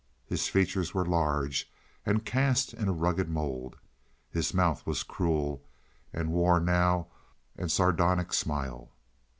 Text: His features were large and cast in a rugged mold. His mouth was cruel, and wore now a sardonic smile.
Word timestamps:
His 0.25 0.47
features 0.47 0.95
were 0.95 1.05
large 1.05 1.71
and 2.07 2.25
cast 2.25 2.73
in 2.73 2.87
a 2.87 2.91
rugged 2.91 3.29
mold. 3.29 3.75
His 4.31 4.51
mouth 4.51 4.83
was 4.87 5.03
cruel, 5.03 5.63
and 6.11 6.31
wore 6.31 6.59
now 6.59 7.09
a 7.55 7.69
sardonic 7.69 8.33
smile. 8.33 8.93